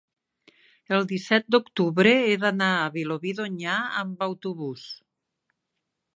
el 0.95 1.03
disset 1.11 1.45
d'octubre 1.55 2.13
he 2.31 2.39
d'anar 2.45 2.71
a 2.79 2.89
Vilobí 2.97 3.35
d'Onyar 3.41 3.77
amb 4.03 4.27
autobús. 4.31 4.89